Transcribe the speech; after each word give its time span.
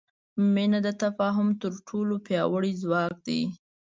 مینه 0.53 0.79
د 0.87 0.89
تفاهم 1.03 1.47
تر 1.61 1.71
ټولو 1.87 2.13
پیاوړی 2.25 2.71
ځواک 2.81 3.13
دی. 3.27 3.41